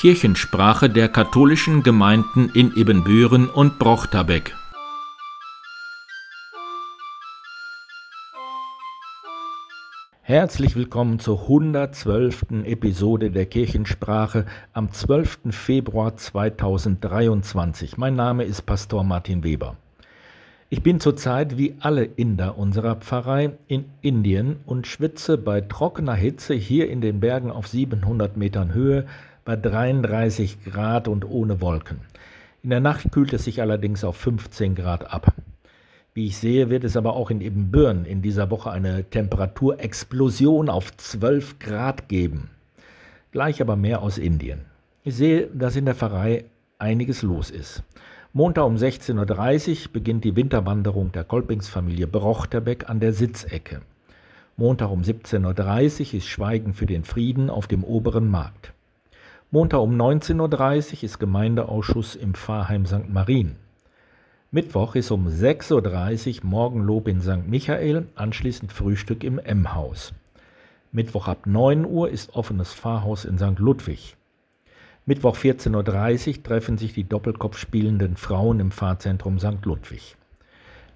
[0.00, 4.54] Kirchensprache der katholischen Gemeinden in Ibbenbüren und Brochterbeck.
[10.22, 12.46] Herzlich willkommen zur 112.
[12.64, 15.40] Episode der Kirchensprache am 12.
[15.50, 17.98] Februar 2023.
[17.98, 19.76] Mein Name ist Pastor Martin Weber.
[20.70, 26.54] Ich bin zurzeit wie alle Inder unserer Pfarrei in Indien und schwitze bei trockener Hitze
[26.54, 29.04] hier in den Bergen auf 700 Metern Höhe
[29.50, 32.02] bei 33 Grad und ohne Wolken.
[32.62, 35.34] In der Nacht kühlt es sich allerdings auf 15 Grad ab.
[36.14, 40.96] Wie ich sehe, wird es aber auch in Ibbenbüren in dieser Woche eine Temperaturexplosion auf
[40.96, 42.50] 12 Grad geben.
[43.32, 44.66] Gleich aber mehr aus Indien.
[45.02, 46.44] Ich sehe, dass in der Pfarrei
[46.78, 47.82] einiges los ist.
[48.32, 53.80] Montag um 16.30 Uhr beginnt die Winterwanderung der Kolpingsfamilie Brochterbeck an der Sitzecke.
[54.56, 55.42] Montag um 17.30
[56.12, 58.74] Uhr ist Schweigen für den Frieden auf dem oberen Markt.
[59.52, 63.08] Montag um 19.30 Uhr ist Gemeindeausschuss im Pfarrheim St.
[63.08, 63.56] Marien.
[64.52, 67.48] Mittwoch ist um 6.30 Uhr Morgenlob in St.
[67.48, 70.14] Michael, anschließend Frühstück im M-Haus.
[70.92, 73.58] Mittwoch ab 9 Uhr ist offenes Pfarrhaus in St.
[73.58, 74.16] Ludwig.
[75.04, 79.64] Mittwoch 14.30 Uhr treffen sich die Doppelkopf spielenden Frauen im Pfarrzentrum St.
[79.64, 80.16] Ludwig.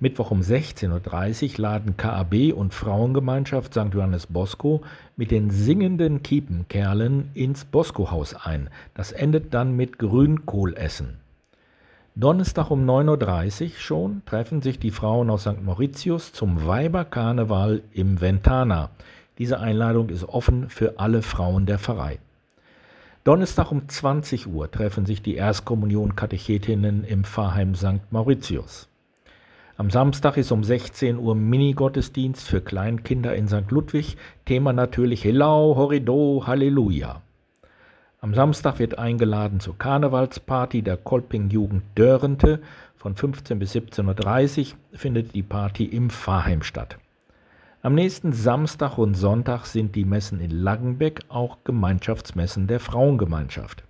[0.00, 3.94] Mittwoch um 16.30 Uhr laden KAB und Frauengemeinschaft St.
[3.94, 4.82] Johannes Bosco
[5.16, 8.70] mit den singenden Kiepenkerlen ins Bosco-Haus ein.
[8.94, 11.18] Das endet dann mit Grünkohlessen.
[12.16, 15.62] Donnerstag um 9.30 Uhr schon treffen sich die Frauen aus St.
[15.62, 18.90] Mauritius zum Weiberkarneval im Ventana.
[19.38, 22.18] Diese Einladung ist offen für alle Frauen der Pfarrei.
[23.24, 28.12] Donnerstag um 20 Uhr treffen sich die Erstkommunion-Katechetinnen im Pfarrheim St.
[28.12, 28.88] Mauritius.
[29.76, 33.70] Am Samstag ist um 16 Uhr Mini-Gottesdienst für Kleinkinder in St.
[33.70, 34.16] Ludwig.
[34.44, 37.22] Thema natürlich Hellau, Horrido, Halleluja.
[38.20, 42.62] Am Samstag wird eingeladen zur Karnevalsparty der Kolping-Jugend Dörrente.
[42.94, 46.96] Von 15 bis 17.30 Uhr findet die Party im Pfarrheim statt.
[47.82, 53.82] Am nächsten Samstag und Sonntag sind die Messen in Langenbeck auch Gemeinschaftsmessen der Frauengemeinschaft.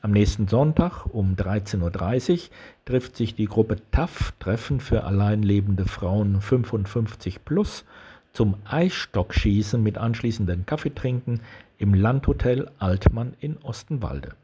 [0.00, 2.38] Am nächsten Sonntag um 13.30 Uhr
[2.84, 7.84] trifft sich die Gruppe TAF, Treffen für alleinlebende Frauen 55 plus,
[8.32, 11.40] zum Eisstockschießen mit anschließendem Kaffeetrinken
[11.78, 14.36] im Landhotel Altmann in Ostenwalde.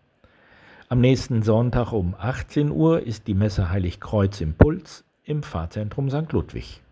[0.88, 6.32] Am nächsten Sonntag um 18 Uhr ist die Messe Heiligkreuz Impuls im Pfarrzentrum St.
[6.32, 6.83] Ludwig.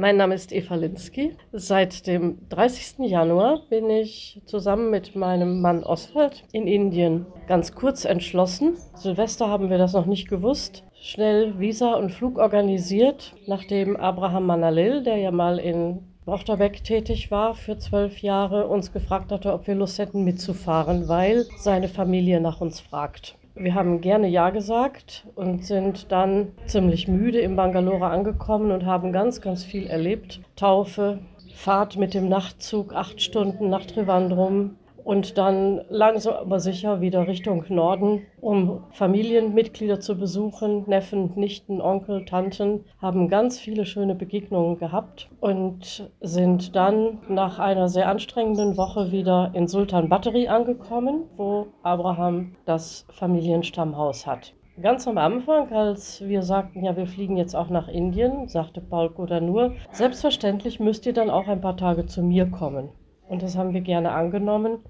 [0.00, 1.36] Mein Name ist Eva Linsky.
[1.52, 3.00] Seit dem 30.
[3.10, 7.26] Januar bin ich zusammen mit meinem Mann Oswald in Indien.
[7.46, 8.78] Ganz kurz entschlossen.
[8.94, 10.84] Silvester haben wir das noch nicht gewusst.
[10.94, 17.54] Schnell Visa und Flug organisiert, nachdem Abraham Manalil, der ja mal in Brochterbeck tätig war
[17.54, 22.62] für zwölf Jahre, uns gefragt hatte, ob wir Lust hätten mitzufahren, weil seine Familie nach
[22.62, 23.36] uns fragt.
[23.54, 29.12] Wir haben gerne Ja gesagt und sind dann ziemlich müde im Bangalore angekommen und haben
[29.12, 30.40] ganz, ganz viel erlebt.
[30.56, 31.18] Taufe,
[31.54, 37.64] Fahrt mit dem Nachtzug, acht Stunden nach Trivandrum, und dann langsam aber sicher wieder Richtung
[37.68, 40.84] Norden, um Familienmitglieder zu besuchen.
[40.86, 47.88] Neffen, Nichten, Onkel, Tanten haben ganz viele schöne Begegnungen gehabt und sind dann nach einer
[47.88, 54.54] sehr anstrengenden Woche wieder in Sultan Battery angekommen, wo Abraham das Familienstammhaus hat.
[54.80, 59.10] Ganz am Anfang, als wir sagten, ja, wir fliegen jetzt auch nach Indien, sagte Paul
[59.10, 62.88] Kodanur, selbstverständlich müsst ihr dann auch ein paar Tage zu mir kommen.
[63.30, 64.80] Und das haben wir gerne angenommen.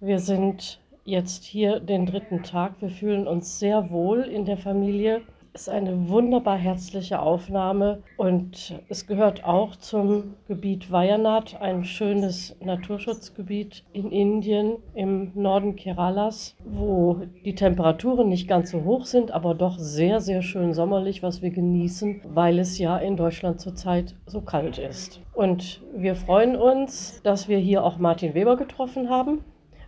[0.00, 2.74] Wir sind jetzt hier den dritten Tag.
[2.80, 5.22] Wir fühlen uns sehr wohl in der Familie.
[5.52, 13.82] Ist eine wunderbar herzliche Aufnahme und es gehört auch zum Gebiet Wayanad, ein schönes Naturschutzgebiet
[13.92, 19.76] in Indien im Norden Keralas, wo die Temperaturen nicht ganz so hoch sind, aber doch
[19.76, 24.78] sehr, sehr schön sommerlich, was wir genießen, weil es ja in Deutschland zurzeit so kalt
[24.78, 25.20] ist.
[25.34, 29.44] Und wir freuen uns, dass wir hier auch Martin Weber getroffen haben.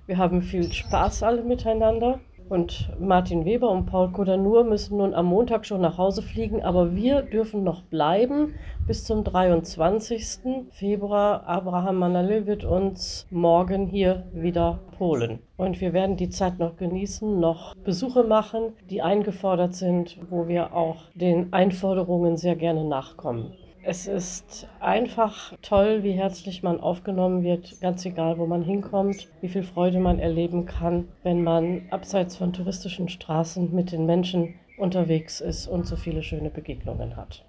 [0.07, 2.19] Wir haben viel Spaß alle miteinander.
[2.53, 6.95] Und Martin Weber und Paul Kodanur müssen nun am Montag schon nach Hause fliegen, aber
[6.95, 8.53] wir dürfen noch bleiben
[8.87, 10.67] bis zum 23.
[10.71, 11.45] Februar.
[11.47, 15.39] Abraham Manalil wird uns morgen hier wieder holen.
[15.57, 20.75] Und wir werden die Zeit noch genießen, noch Besuche machen, die eingefordert sind, wo wir
[20.75, 23.55] auch den Einforderungen sehr gerne nachkommen.
[23.85, 29.49] Es ist einfach toll, wie herzlich man aufgenommen wird, ganz egal, wo man hinkommt, wie
[29.49, 35.41] viel Freude man erleben kann, wenn man abseits von touristischen Straßen mit den Menschen unterwegs
[35.41, 37.45] ist und so viele schöne Begegnungen hat.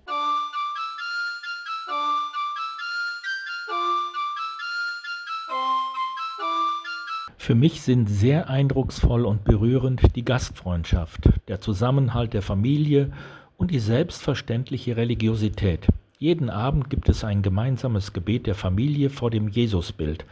[7.37, 13.11] Für mich sind sehr eindrucksvoll und berührend die Gastfreundschaft, der Zusammenhalt der Familie
[13.57, 15.87] und die selbstverständliche Religiosität.
[16.23, 20.23] Jeden Abend gibt es ein gemeinsames Gebet der Familie vor dem Jesusbild.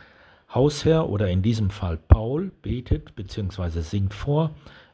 [0.55, 3.81] Hausherr oder in diesem Fall Paul betet bzw.
[3.81, 4.51] singt vor,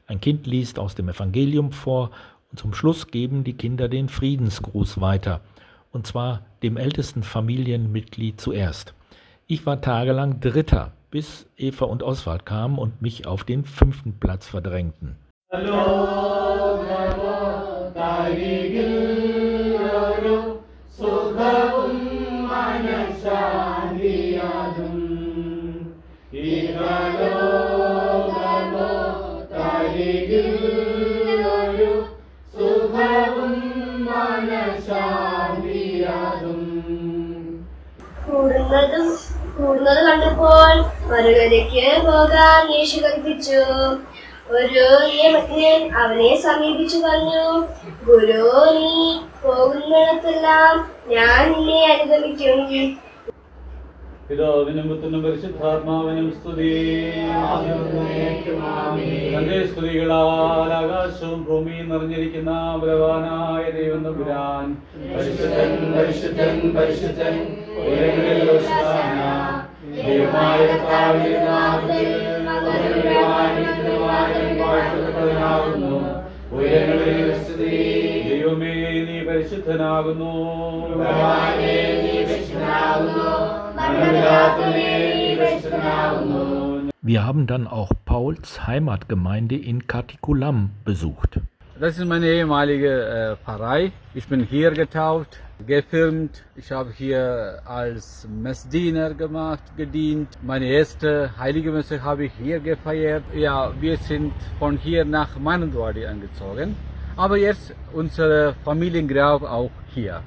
[0.07, 2.09] ein Kind liest aus dem Evangelium vor
[2.49, 5.41] und zum Schluss geben die Kinder den Friedensgruß weiter,
[5.91, 8.95] und zwar dem ältesten Familienmitglied zuerst.
[9.45, 14.47] Ich war tagelang Dritter, bis Eva und Oswald kamen und mich auf den fünften Platz
[14.47, 15.15] verdrängten.
[38.27, 39.07] കൂടുന്നതും
[39.57, 40.75] കൂടുന്നത് കണ്ടപ്പോൾ
[41.11, 43.61] മറുകരയ്ക്ക് പോകാൻ യേശു കൽപ്പിച്ചു.
[44.57, 47.45] ഒരു നിയമജ്ഞൻ അവനെ സമീപിച്ചു പറഞ്ഞു
[48.07, 48.45] ഗുരു
[48.77, 48.93] നീ
[49.43, 50.75] പോകുന്നിടത്തെല്ലാം
[51.15, 52.87] ഞാൻ നിന്നെ അനുഗമിക്കും.
[54.29, 56.71] പിതാവിനും പുത്രനും പരിശുദ്ധാത്മാവിനും സ്തുതി.
[59.35, 62.51] തന്റെ സ്തുതികളാൽ ആകാശവും ഭൂമിയും നിറഞ്ഞിരിക്കുന്ന
[62.81, 64.67] ബലവാനായ ദൈവം പുരാൻ
[65.13, 67.37] പരിശുദ്ധൻ പരിശുദ്ധൻ പരിശുദ്ധൻ.
[67.82, 69.18] ഉയരങ്ങളിൽ ഹോശാന.
[69.98, 72.08] ദൈവമായ കർത്താവിന്റെ നാമത്തിൽ
[72.48, 74.08] വന്നവനായിരിക്കുന്നവൻ
[74.60, 75.92] വാഴ്ത്തപ്പെട്ടവനാകുന്നു.
[76.56, 77.74] ഉയരങ്ങളിൽ സ്തുതി
[78.28, 78.74] ദൈവമേ
[79.08, 80.32] നീ പരിശുദ്ധനാകുന്നു
[81.02, 83.28] ഭഗവാനേ നീ പരിശുദ്ധനാകുന്നു
[83.78, 86.42] മരണമില്ലാത്തവനേ നീ പരിശുദ്ധനാകുന്നു
[87.04, 91.32] Wir haben dann auch Pauls Heimatgemeinde in Katikulam besucht.
[91.76, 93.80] Das ist meine ehemalige äh, Pfarrei.
[94.14, 95.32] Ich bin hier getauft,
[95.65, 96.43] gefilmt.
[96.55, 100.29] Ich habe hier als Messdiener gemacht, gedient.
[100.41, 103.23] Meine erste heilige Messe habe ich hier gefeiert.
[103.33, 106.75] Ja, wir sind von hier nach Manandwadi angezogen.
[107.15, 110.21] Aber jetzt unser Familiengrab auch hier.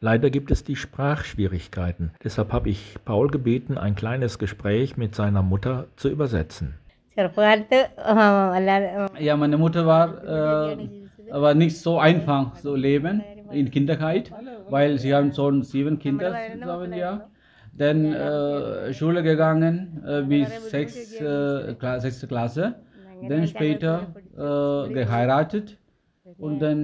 [0.00, 2.10] Leider gibt es die Sprachschwierigkeiten.
[2.24, 6.74] Deshalb habe ich Paul gebeten, ein kleines Gespräch mit seiner Mutter zu übersetzen.
[7.15, 7.79] ചെറുപ്പകാലത്ത്
[8.11, 8.13] ആ,
[8.57, 10.73] അല്ലാതെ ആ, Ja, meine Mutter war, äh,
[11.43, 13.15] war nicht so einfach so leben
[13.59, 14.25] in Kinderheit,
[14.75, 17.11] weil sie haben schon sieben Kinder zusammen, ja.
[17.81, 22.65] Dann äh, Schule gegangen äh, bis sechs, äh, Kla sechste Klasse,
[23.31, 23.95] dann später
[24.45, 25.67] äh, geheiratet
[26.45, 26.81] und dann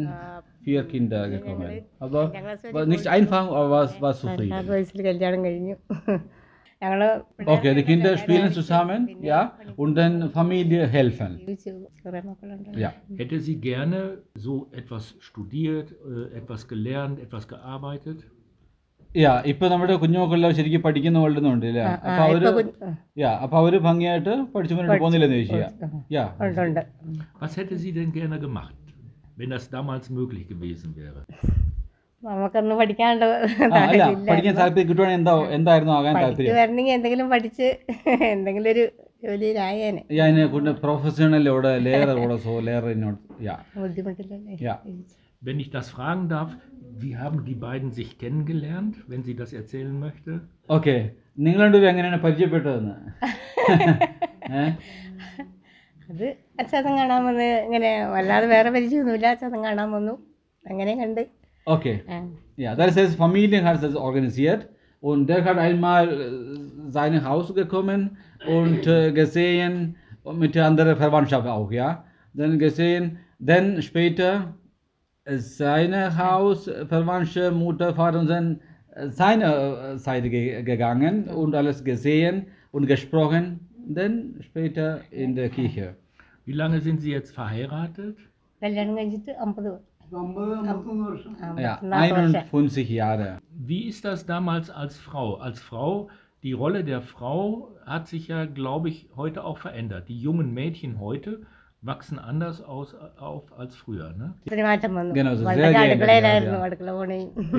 [0.63, 1.73] vier Kinder gekommen.
[1.99, 2.23] Aber
[2.71, 4.69] war nicht einfach, aber war, war പതിനാറ് zufrieden.
[4.73, 5.75] വയസ്സിൽ കല്യാണം കഴിഞ്ഞു
[6.81, 7.07] ഞങ്ങള്
[7.53, 9.39] Okay, die Kinder spielen zusammen, ja,
[9.77, 11.71] und dann Familie helfen, ജീവിച്ചു
[12.05, 12.89] കുറെ മക്കളുണ്ട് ja.
[13.19, 13.99] Hätte sie gerne
[14.45, 18.19] so etwas studiert, äh, etwas gelernt, etwas gearbeitet?
[19.15, 23.31] യാ ഇപ്പൊ നമ്മുടെ കുഞ്ഞുമക്കളെല്ലാം ശരിക്കും പഠിക്കുന്ന കൊള്ളുന്നുണ്ട് അല്ലേ ആ, അപ്പൊ അവര് ഇപ്പൊ കുഞ്ഞ്- ആ, യാ
[23.43, 26.81] അപ്പൊ അവര് ഭംഗിയായിട്ട് പഠിച്ചു മുന്നോട്ട് പോകുന്നില്ലെന്ന് ചോദിച്ചാ യാ ഉണ്ട് ഉണ്ട്
[27.41, 28.79] Was hätte sie denn gerne gemacht,
[29.37, 31.21] wenn das damals möglich gewesen wäre?
[32.22, 36.56] നമുക്കൊന്നും പഠിക്കാണ്ട് അല്ല പഠിക്കാൻ താല്പര്യം കിട്ടുവാണെങ്കിൽ എന്താ എന്തായിരുന്നു ആകാൻ താല്പര്യം?
[36.56, 37.78] വരണമെങ്കിൽ എന്തെങ്കിലും പഠിച്ച്
[38.32, 38.90] എന്തെങ്കിലും ഒരു
[39.24, 41.48] ജോലിയിലായേനെ പ്രൊഫഷണൽ
[42.38, 43.58] സോ ഇന്നോട്ട് യാ.
[43.76, 44.62] ബുദ്ധിമുട്ടില്ലല്ലേ?
[44.62, 44.78] യാ.
[45.42, 46.50] Wenn ich das fragen darf,
[47.00, 50.40] wie haben die beiden sich kennengelernt, wenn sie das erzählen möchte?
[50.68, 52.94] Okay, നിങ്ങൾ രണ്ടുപേരും എങ്ങനെയാണ് പരിചയപ്പെട്ടതെന്ന്?
[56.10, 59.26] അത് അച്ഛൻ കാണാൻ വന്ന് ഇങ്ങനെ വല്ലാതെ വേറെ പരിചയമൊന്നുമില്ല.
[59.26, 60.18] അച്ഛൻ കാണാൻ വന്നു.
[60.64, 61.37] അങ്ങനെ കണ്ട്.
[61.64, 62.02] Okay.
[62.56, 64.68] Ja, das heißt, Familien hat das organisiert
[65.00, 68.16] und der hat einmal äh, sein Haus gekommen
[68.48, 72.04] und äh, gesehen und mit der anderen Verwandtschaft auch, ja.
[72.34, 74.54] Dann gesehen, dann später
[75.24, 78.60] äh, seine Haus, äh, Verwandtschaft, Mutter, Vater und dann
[79.06, 83.60] seine Seite ge gegangen und alles gesehen und gesprochen.
[83.86, 85.94] Dann später in der Kirche.
[86.44, 88.16] Wie lange sind sie jetzt verheiratet?
[91.58, 93.38] Ja, 51 Jahre.
[93.50, 95.36] Wie ist das damals als Frau?
[95.36, 96.08] Als Frau,
[96.42, 100.08] die Rolle der Frau hat sich ja, glaube ich, heute auch verändert.
[100.08, 101.42] Die jungen Mädchen heute
[101.80, 104.12] wachsen anders aus, auf als früher.
[104.16, 104.34] Ne?
[105.14, 106.08] Genau, so sehr geändert,
[106.44, 106.52] ja.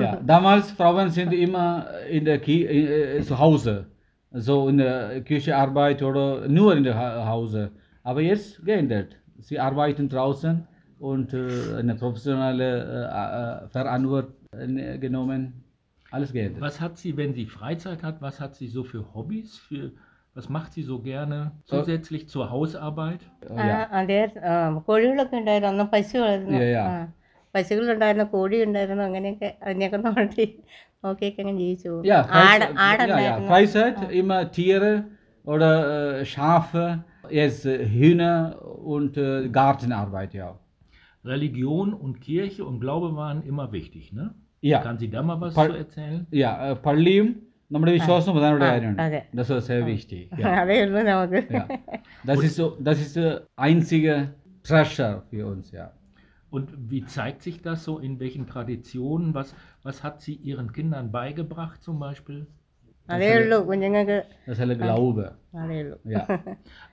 [0.00, 0.16] ja.
[0.16, 3.86] Damals Frauen sind immer in der Ki äh, äh, zu Hause,
[4.32, 7.70] so in der Küche Arbeit oder nur in der ha Hause.
[8.02, 9.16] Aber jetzt geändert.
[9.38, 10.66] Sie arbeiten draußen
[10.99, 15.63] und äh, eine professionelle äh, äh, Verantwortung äh, genommen.
[16.11, 16.61] Alles geändert.
[16.61, 19.57] Was hat sie, wenn sie Freizeit hat, was hat sie so für Hobbys?
[19.57, 19.91] Für,
[20.33, 23.19] was macht sie so gerne zusätzlich zur Hausarbeit?
[23.49, 23.79] Oh, ആ, ja.
[23.99, 24.19] അതെ
[24.49, 24.53] ആ,
[24.87, 26.85] കോഴികളൊക്കെ ഉണ്ടായിരുന്നു അന്ന് പശു വളർന്നു Ja, ja.
[26.93, 27.11] ആ.
[27.55, 30.45] പശുക്കളുണ്ടായിരുന്നു കോഴി ഉണ്ടായിരുന്നു അങ്ങനെയൊക്കെ അതിനെയൊക്കെ നോക്കി
[31.05, 32.85] നോക്കിയൊക്കെ അങ്ങനെ ജീവിച്ചു പോകും Ja, ആട് Freizeit, ja, ja.
[32.87, 34.93] ആടുണ്ടായിരുന്നു Freizeit immer Tiere
[35.53, 35.71] oder
[36.19, 36.85] äh, Schafe,
[37.39, 38.35] jetzt äh, Hühner
[38.93, 40.49] und äh, Gartenarbeit, ja.
[41.25, 44.25] Religion und Kirche und Glaube waren immer wichtig, ne?
[44.61, 46.21] Ja, Kann sie da mal was Pal- zu erzählen?
[46.43, 47.27] ja äh, പള്ളിയും
[47.73, 49.19] നമ്മുടെ വിശ്വാസവും പ്രധാനപ്പെട്ട ആ, കാര്യമാണ് അതെ.
[49.37, 50.23] Das ist sehr wichtig.
[50.41, 50.47] Ja.
[50.61, 51.63] അതേ ഉള്ളൂ നമുക്ക് Ja.
[52.29, 53.31] Das ist so, das ist der
[53.67, 54.13] einzige
[54.67, 55.85] Treasure für uns, ja.
[56.55, 57.93] Und wie zeigt sich das so?
[58.07, 59.33] In welchen Traditionen?
[59.37, 59.49] Was,
[59.87, 62.39] was hat sie ihren Kindern beigebracht zum Beispiel?
[63.09, 65.25] അതേ ഉള്ളൂ കുഞ്ഞുങ്ങൾക്ക് Das ist der Glaube.
[65.55, 66.23] അതേ ഉള്ളൂ Ja.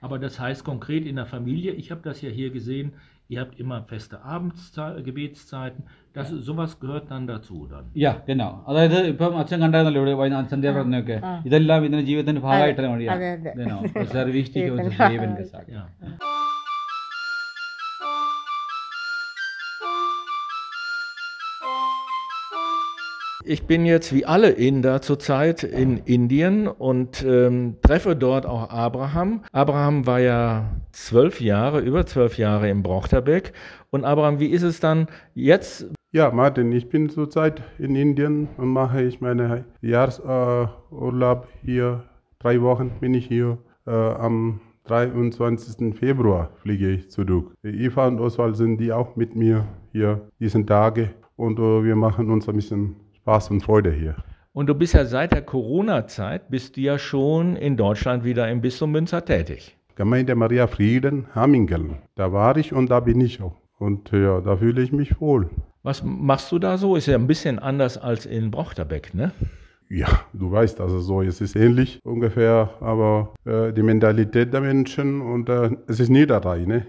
[0.02, 2.88] Aber das heißt konkret in der Familie, ich habe das ja hier gesehen,
[3.30, 5.82] ihr habt immer feste Abendszei- Gebetszeiten.
[6.16, 7.84] Das, sowas gehört dann dazu dann.
[7.96, 11.16] യാ genau അതായത് ഇപ്പം അച്ഛൻ കണ്ടായിരുന്നല്ലോ ഇവിടെ വൈകുന്നേരം സന്ധ്യാപ്രാർത്ഥനയൊക്കെ
[11.46, 13.52] ഇതെല്ലാം ഇതിന്റെ ജീവിതത്തിന്റെ ഭാഗമായിട്ടാണ് അതെ, വഴിയാണ് അതെ.
[13.60, 15.42] genau das ist sehr wichtig für unser ജീവിതത്തിന്റെ Leben ഭാഗമായി.
[15.42, 15.84] gesagt Ja.
[23.49, 29.41] Ich bin jetzt wie alle Inder zurzeit in Indien und ähm, treffe dort auch Abraham.
[29.53, 33.53] Abraham war ja zwölf Jahre, über zwölf Jahre im Brochterbeck.
[33.89, 35.89] Und Abraham, wie ist es dann jetzt?
[36.11, 42.03] Ja, Martin, ich bin zurzeit in Indien und mache ich meine Jahresurlaub äh, hier.
[42.39, 43.59] Drei Wochen bin ich hier.
[43.85, 45.95] Äh, am 23.
[45.95, 47.53] Februar fliege ich zurück.
[47.63, 52.29] Eva und Oswald sind die auch mit mir hier diesen Tage und äh, wir machen
[52.29, 54.15] uns ein bisschen Spaß und Freude hier.
[54.53, 58.61] Und du bist ja seit der Corona-Zeit, bist du ja schon in Deutschland wieder im
[58.61, 59.75] Bistum Münster tätig.
[59.95, 61.97] Gemeinde Maria Frieden, Hammingen.
[62.15, 63.57] Da war ich und da bin ich auch.
[63.79, 65.49] Und ja, da fühle ich mich wohl.
[65.83, 66.95] Was machst du da so?
[66.95, 69.33] Ist ja ein bisschen anders als in Brochterbeck, ne?
[69.89, 75.19] Ja, du weißt, also so, es ist ähnlich ungefähr, aber äh, die Mentalität der Menschen
[75.19, 76.87] und äh, es ist Niederrhein, ne?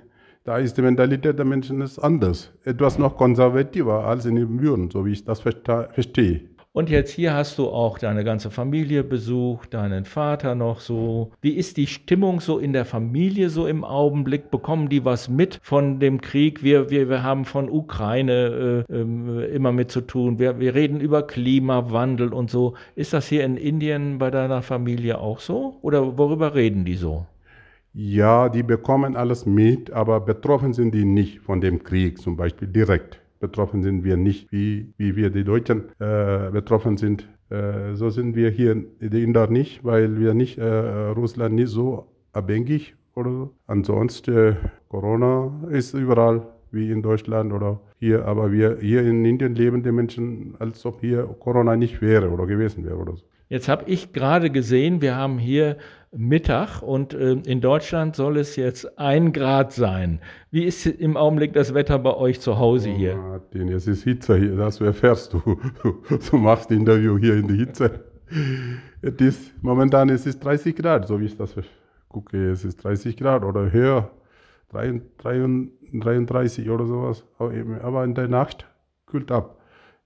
[0.49, 4.91] Da ist die Mentalität der Menschen ist anders, etwas noch konservativer als in den Büren,
[4.91, 6.41] so wie ich das verstehe.
[6.73, 11.33] Und jetzt hier hast du auch deine ganze Familie besucht, deinen Vater noch so.
[11.43, 14.51] Wie ist die Stimmung so in der Familie so im Augenblick?
[14.51, 16.63] Bekommen die was mit von dem Krieg?
[16.63, 20.39] Wir, wir, wir haben von Ukraine äh, ähm, immer mit zu tun.
[20.39, 22.73] Wir, wir reden über Klimawandel und so.
[22.95, 25.77] Ist das hier in Indien bei deiner Familie auch so?
[25.83, 27.27] Oder worüber reden die so?
[27.93, 32.69] Ja, die bekommen alles mit, aber betroffen sind die nicht von dem Krieg, zum Beispiel
[32.69, 33.21] direkt.
[33.41, 37.29] Betroffen sind wir nicht, wie, wie wir die Deutschen äh, betroffen sind.
[37.51, 42.09] Äh, so sind wir hier, die Inder nicht, weil wir nicht, äh, Russland nicht so
[42.33, 43.55] abhängig oder so.
[43.67, 44.55] Ansonsten, äh,
[44.89, 49.93] Corona ist überall, wie in Deutschland oder hier, aber wir hier in Indien leben die
[49.93, 53.25] Menschen, als ob hier Corona nicht wäre oder gewesen wäre oder so.
[53.49, 55.79] Jetzt habe ich gerade gesehen, wir haben hier
[56.17, 60.21] Mittag und äh, in Deutschland soll es jetzt ein Grad sein.
[60.51, 63.17] Wie ist im Augenblick das Wetter bei euch zu Hause hier?
[63.17, 65.43] Martin, es ist Hitze hier, das erfährst du.
[66.31, 68.05] Du machst Interview hier in der Hitze.
[69.01, 71.55] Es ist, momentan es ist 30 Grad, so wie ich das
[72.09, 72.51] gucke.
[72.51, 74.11] Es ist 30 Grad oder höher,
[74.71, 77.25] 33 oder sowas.
[77.39, 78.67] Aber in der Nacht
[79.07, 79.59] kühlt ab.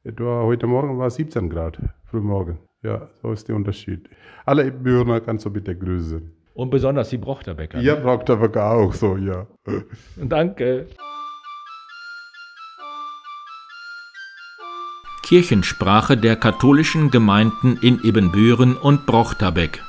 [0.04, 2.58] Etwa heute Morgen war es 17 Grad, frühmorgen.
[2.82, 4.08] Ja, so ist der Unterschied.
[4.44, 6.32] Alle Bürger kannst du bitte grüßen.
[6.54, 7.80] Und besonders die Brochterbecker.
[7.80, 8.00] Ihr ne?
[8.00, 9.46] braucht aber auch so, ja.
[10.16, 10.86] Danke.
[15.22, 19.80] Kirchensprache der katholischen Gemeinden in Ibbenbüren und Brochterbeck.